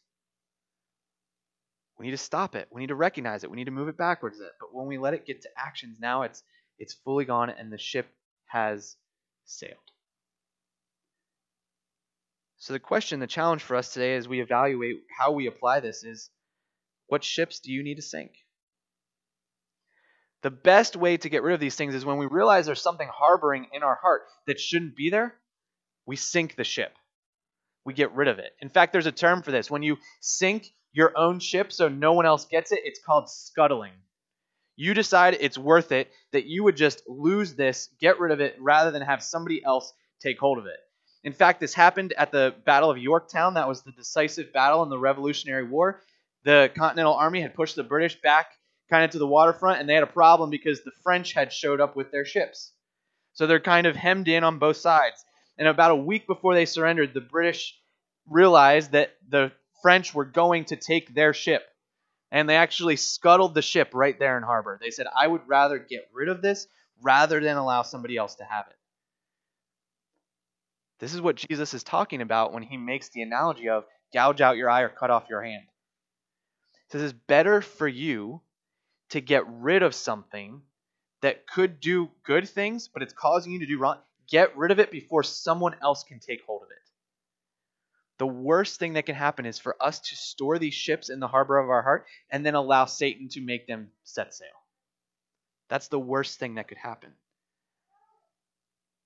[1.97, 2.67] we need to stop it.
[2.69, 3.49] We need to recognize it.
[3.49, 4.37] We need to move it backwards.
[4.37, 6.43] But when we let it get to actions, now it's
[6.77, 8.07] it's fully gone and the ship
[8.47, 8.97] has
[9.45, 9.73] sailed.
[12.57, 16.03] So the question, the challenge for us today as we evaluate how we apply this
[16.03, 16.29] is
[17.07, 18.31] what ships do you need to sink?
[20.43, 23.09] The best way to get rid of these things is when we realize there's something
[23.11, 25.35] harboring in our heart that shouldn't be there,
[26.05, 26.91] we sink the ship
[27.87, 28.51] we get rid of it.
[28.59, 29.71] In fact, there's a term for this.
[29.71, 33.93] When you sink your own ship so no one else gets it, it's called scuttling.
[34.75, 38.57] You decide it's worth it that you would just lose this, get rid of it,
[38.59, 40.77] rather than have somebody else take hold of it.
[41.23, 43.53] In fact, this happened at the Battle of Yorktown.
[43.53, 46.01] That was the decisive battle in the Revolutionary War.
[46.43, 48.47] The Continental Army had pushed the British back
[48.89, 51.79] kind of to the waterfront, and they had a problem because the French had showed
[51.79, 52.73] up with their ships.
[53.31, 55.23] So they're kind of hemmed in on both sides.
[55.57, 57.75] And about a week before they surrendered, the British
[58.29, 59.51] realized that the
[59.81, 61.63] French were going to take their ship.
[62.31, 64.77] And they actually scuttled the ship right there in harbor.
[64.81, 66.67] They said, I would rather get rid of this
[67.01, 68.75] rather than allow somebody else to have it.
[70.99, 74.57] This is what Jesus is talking about when he makes the analogy of gouge out
[74.57, 75.63] your eye or cut off your hand.
[76.73, 78.41] He says it's better for you
[79.09, 80.61] to get rid of something
[81.21, 83.97] that could do good things, but it's causing you to do wrong,
[84.29, 86.77] get rid of it before someone else can take hold of it.
[88.19, 91.27] The worst thing that can happen is for us to store these ships in the
[91.27, 94.47] harbor of our heart and then allow Satan to make them set sail.
[95.69, 97.11] That's the worst thing that could happen.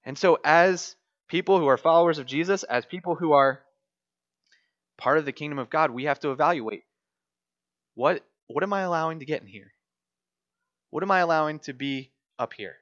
[0.05, 0.95] And so, as
[1.27, 3.61] people who are followers of Jesus, as people who are
[4.97, 6.83] part of the kingdom of God, we have to evaluate
[7.95, 9.73] what what am I allowing to get in here?
[10.89, 12.80] What am I allowing to be up here?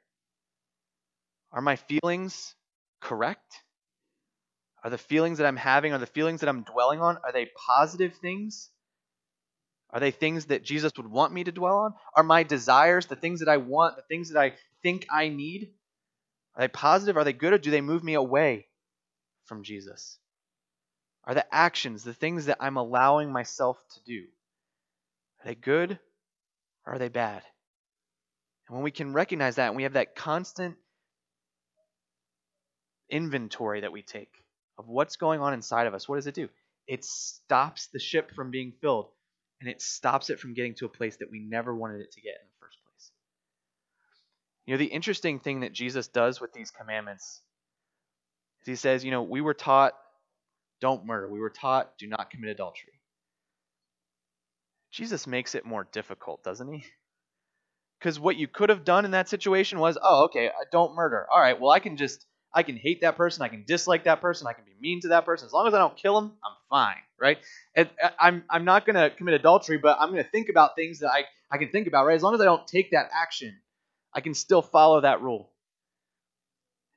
[1.51, 2.55] Are my feelings
[3.01, 3.63] correct?
[4.83, 7.49] Are the feelings that I'm having, are the feelings that I'm dwelling on, are they
[7.67, 8.69] positive things?
[9.91, 11.93] Are they things that Jesus would want me to dwell on?
[12.15, 15.73] Are my desires, the things that I want, the things that I think I need,
[16.55, 17.17] are they positive?
[17.17, 17.53] Are they good?
[17.53, 18.67] Or do they move me away
[19.45, 20.17] from Jesus?
[21.23, 24.25] Are the actions, the things that I'm allowing myself to do,
[25.41, 25.99] are they good
[26.85, 27.43] or are they bad?
[28.67, 30.75] And when we can recognize that and we have that constant
[33.09, 34.31] inventory that we take
[34.77, 36.49] of what's going on inside of us, what does it do?
[36.87, 39.09] It stops the ship from being filled
[39.59, 42.21] and it stops it from getting to a place that we never wanted it to
[42.21, 43.11] get in the first place.
[44.65, 47.41] You know, the interesting thing that Jesus does with these commandments
[48.61, 49.93] is he says, you know, we were taught
[50.81, 52.93] don't murder, we were taught do not commit adultery.
[54.91, 56.83] Jesus makes it more difficult, doesn't he?
[57.99, 61.27] Because what you could have done in that situation was, oh, okay, don't murder.
[61.31, 64.21] All right, well, I can just, I can hate that person, I can dislike that
[64.21, 65.45] person, I can be mean to that person.
[65.45, 67.37] As long as I don't kill them, I'm fine, right?
[67.75, 71.11] And uh, I'm, I'm not to commit adultery, but I'm to think about things that
[71.11, 72.15] I, I can think about, right?
[72.15, 73.55] As long as I don't take that action,
[74.13, 75.51] I can still follow that rule.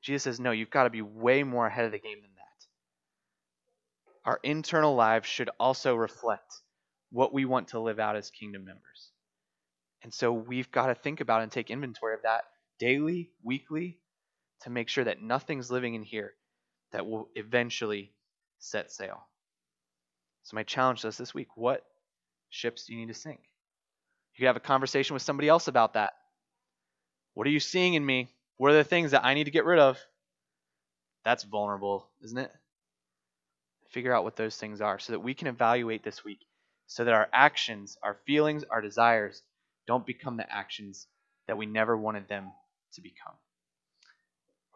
[0.00, 4.30] Jesus says, no, you've got to be way more ahead of the game than that.
[4.30, 6.52] Our internal lives should also reflect
[7.10, 9.10] what we want to live out as kingdom members.
[10.02, 12.44] And so we've got to think about and take inventory of that
[12.80, 13.98] daily, weekly,
[14.62, 16.34] to make sure that nothing's living in here
[16.92, 18.12] that will eventually
[18.58, 19.26] set sail.
[20.44, 21.84] So, my challenge to us this week what
[22.50, 23.40] ships do you need to sink?
[24.34, 26.12] You could have a conversation with somebody else about that.
[27.34, 28.28] What are you seeing in me?
[28.56, 29.98] What are the things that I need to get rid of?
[31.24, 32.50] That's vulnerable, isn't it?
[33.90, 36.40] Figure out what those things are so that we can evaluate this week
[36.92, 39.42] so that our actions, our feelings, our desires
[39.86, 41.06] don't become the actions
[41.46, 42.52] that we never wanted them
[42.92, 43.34] to become.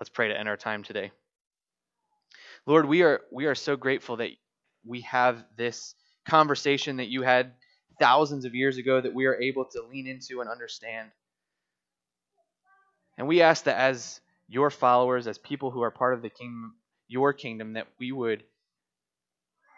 [0.00, 1.12] Let's pray to end our time today.
[2.66, 4.30] Lord, we are we are so grateful that
[4.84, 5.94] we have this
[6.28, 7.52] conversation that you had
[8.00, 11.10] thousands of years ago that we are able to lean into and understand.
[13.16, 16.74] And we ask that as your followers, as people who are part of the kingdom,
[17.08, 18.44] your kingdom, that we would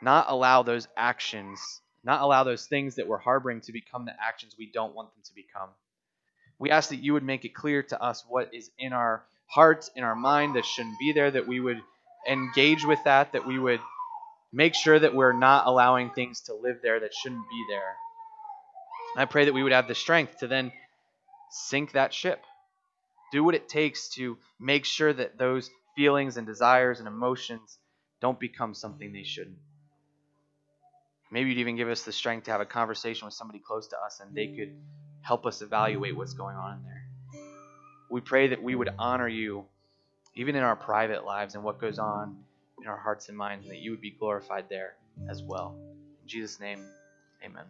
[0.02, 1.60] not allow those actions
[2.04, 5.22] not allow those things that we're harboring to become the actions we don't want them
[5.24, 5.68] to become.
[6.58, 9.90] We ask that you would make it clear to us what is in our hearts,
[9.96, 11.80] in our mind that shouldn't be there, that we would
[12.28, 13.80] engage with that, that we would
[14.52, 17.96] make sure that we're not allowing things to live there that shouldn't be there.
[19.16, 20.72] I pray that we would have the strength to then
[21.50, 22.44] sink that ship.
[23.32, 27.78] Do what it takes to make sure that those feelings and desires and emotions
[28.20, 29.58] don't become something they shouldn't.
[31.30, 33.96] Maybe you'd even give us the strength to have a conversation with somebody close to
[33.98, 34.72] us and they could
[35.20, 36.97] help us evaluate what's going on in there.
[38.10, 39.64] We pray that we would honor you
[40.34, 42.36] even in our private lives and what goes on
[42.80, 44.94] in our hearts and minds, and that you would be glorified there
[45.28, 45.76] as well.
[46.22, 46.78] In Jesus' name,
[47.44, 47.64] amen.